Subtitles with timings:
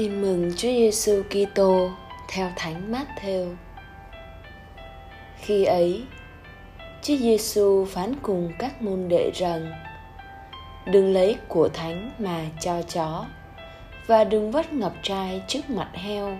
[0.00, 1.90] Tin mừng Chúa Giêsu Kitô
[2.28, 3.54] theo Thánh Matthew.
[5.36, 6.02] Khi ấy,
[7.02, 9.72] Chúa Giêsu phán cùng các môn đệ rằng:
[10.86, 13.26] Đừng lấy của thánh mà cho chó
[14.06, 16.38] và đừng vắt ngập trai trước mặt heo,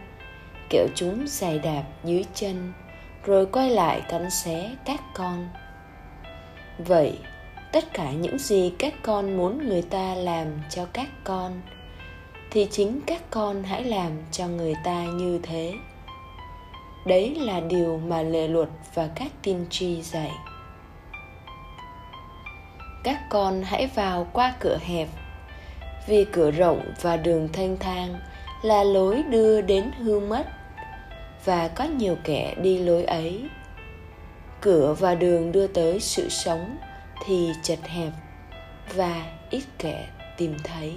[0.70, 2.72] kẻo chúng giày đạp dưới chân
[3.24, 5.48] rồi quay lại cắn xé các con.
[6.78, 7.18] Vậy,
[7.72, 11.60] tất cả những gì các con muốn người ta làm cho các con
[12.50, 15.74] thì chính các con hãy làm cho người ta như thế.
[17.06, 20.30] Đấy là điều mà lệ luật và các tiên tri dạy.
[23.04, 25.08] Các con hãy vào qua cửa hẹp,
[26.06, 28.14] vì cửa rộng và đường thanh thang
[28.62, 30.46] là lối đưa đến hư mất,
[31.44, 33.48] và có nhiều kẻ đi lối ấy.
[34.60, 36.76] Cửa và đường đưa tới sự sống
[37.26, 38.12] thì chật hẹp
[38.94, 40.94] và ít kẻ tìm thấy.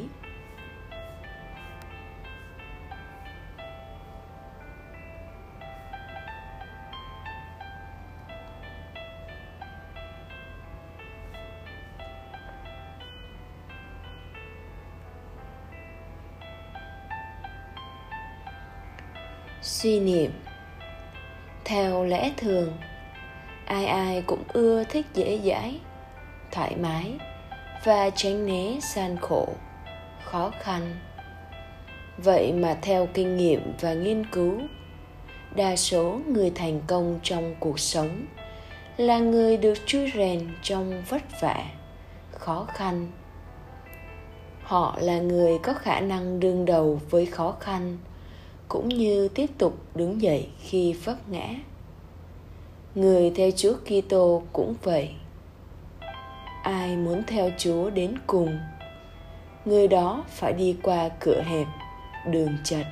[19.64, 20.31] Suy niệm.
[21.66, 22.78] Theo lẽ thường,
[23.66, 25.80] ai ai cũng ưa thích dễ dãi,
[26.52, 27.14] thoải mái
[27.84, 29.47] và tránh né gian khổ,
[30.23, 30.95] khó khăn.
[32.17, 34.61] Vậy mà theo kinh nghiệm và nghiên cứu,
[35.56, 38.25] đa số người thành công trong cuộc sống
[38.97, 41.66] là người được chui rèn trong vất vả,
[42.31, 43.08] khó khăn.
[44.64, 47.97] Họ là người có khả năng đương đầu với khó khăn
[48.67, 51.50] cũng như tiếp tục đứng dậy khi vấp ngã.
[52.95, 55.09] Người theo Chúa Kitô cũng vậy.
[56.64, 58.59] Ai muốn theo Chúa đến cùng,
[59.66, 61.68] người đó phải đi qua cửa hẹp,
[62.28, 62.85] đường chật.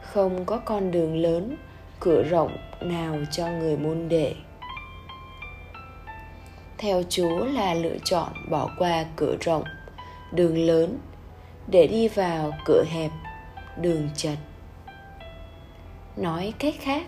[0.00, 1.56] Không có con đường lớn,
[2.00, 4.34] cửa rộng nào cho người môn đệ.
[6.78, 9.64] Theo Chúa là lựa chọn bỏ qua cửa rộng,
[10.32, 10.98] đường lớn
[11.66, 13.10] để đi vào cửa hẹp
[13.76, 14.38] đường chật
[16.16, 17.06] nói cách khác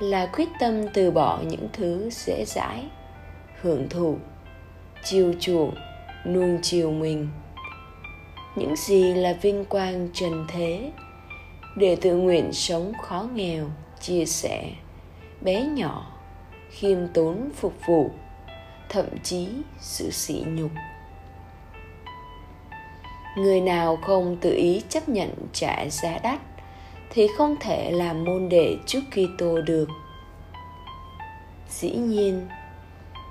[0.00, 2.84] là quyết tâm từ bỏ những thứ dễ dãi,
[3.60, 4.16] hưởng thụ
[5.04, 5.74] chiều chuộng,
[6.26, 7.28] nuông chiều mình.
[8.56, 10.90] Những gì là vinh quang trần thế
[11.76, 13.66] để tự nguyện sống khó nghèo,
[14.00, 14.70] chia sẻ,
[15.40, 16.12] bé nhỏ,
[16.70, 18.10] khiêm tốn phục vụ,
[18.88, 19.48] thậm chí
[19.80, 20.70] sự sỉ nhục
[23.36, 26.40] người nào không tự ý chấp nhận trả giá đắt
[27.10, 29.88] thì không thể làm môn đệ Chúa Kitô được.
[31.68, 32.48] Dĩ nhiên,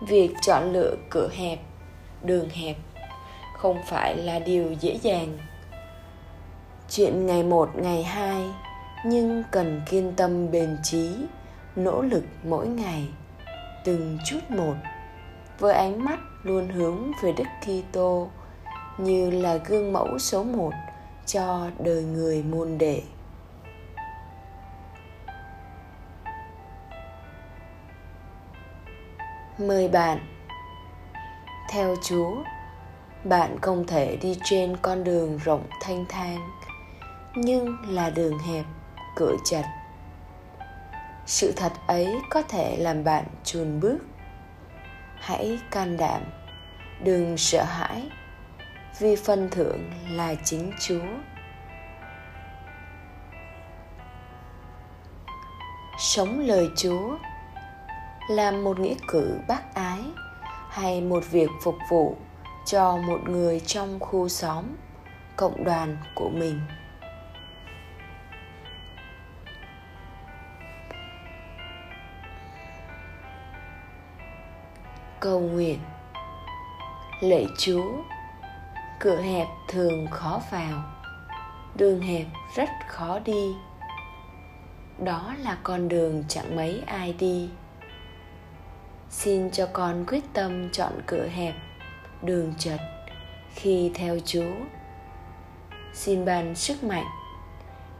[0.02, 1.60] việc chọn lựa cửa hẹp,
[2.24, 2.78] đường hẹp
[3.58, 5.38] không phải là điều dễ dàng.
[6.90, 8.44] Chuyện ngày một, ngày hai,
[9.06, 11.10] nhưng cần kiên tâm bền trí,
[11.76, 13.08] nỗ lực mỗi ngày,
[13.86, 14.74] từng chút một,
[15.60, 18.30] với ánh mắt luôn hướng về Đức Kitô
[19.00, 20.74] như là gương mẫu số một
[21.26, 23.02] cho đời người môn đệ.
[29.58, 30.20] Mời bạn
[31.70, 32.44] Theo Chúa,
[33.24, 36.50] bạn không thể đi trên con đường rộng thanh thang,
[37.36, 38.66] nhưng là đường hẹp,
[39.16, 39.66] cửa chật.
[41.26, 43.98] Sự thật ấy có thể làm bạn chùn bước.
[45.20, 46.22] Hãy can đảm,
[47.04, 48.10] đừng sợ hãi
[49.00, 51.06] vì phần thưởng là chính Chúa.
[56.00, 57.18] Sống lời Chúa
[58.30, 60.00] làm một nghĩa cử bác ái
[60.70, 62.18] hay một việc phục vụ
[62.66, 64.66] cho một người trong khu xóm,
[65.36, 66.62] cộng đoàn của mình.
[75.20, 75.80] Cầu nguyện
[77.22, 78.04] Lạy Chúa
[79.00, 80.84] cửa hẹp thường khó vào.
[81.76, 83.56] Đường hẹp rất khó đi.
[85.04, 87.50] Đó là con đường chẳng mấy ai đi.
[89.10, 91.56] Xin cho con quyết tâm chọn cửa hẹp,
[92.22, 92.80] đường chật,
[93.54, 94.54] khi theo chúa.
[95.94, 97.06] Xin ban sức mạnh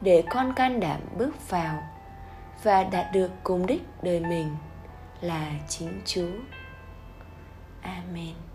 [0.02, 1.84] để con can đảm bước vào
[2.64, 4.56] và đạt được cùng đích đời mình
[5.22, 6.32] là chính chúa.
[7.82, 8.49] Amen.